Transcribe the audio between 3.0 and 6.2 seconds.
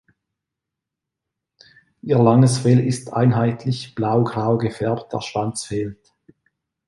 einheitlich blaugrau gefärbt, der Schwanz fehlt.